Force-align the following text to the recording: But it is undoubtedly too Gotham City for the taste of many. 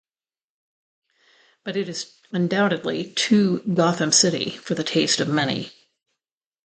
But 1.63 1.77
it 1.77 1.87
is 1.87 2.13
undoubtedly 2.31 3.11
too 3.13 3.61
Gotham 3.71 4.11
City 4.11 4.49
for 4.49 4.73
the 4.73 4.83
taste 4.83 5.19
of 5.19 5.27
many. 5.27 5.71